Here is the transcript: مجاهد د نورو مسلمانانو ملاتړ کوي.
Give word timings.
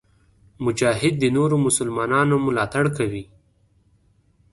مجاهد 0.65 1.13
د 1.19 1.23
نورو 1.37 1.55
مسلمانانو 1.65 2.35
ملاتړ 2.45 2.85
کوي. 2.97 3.23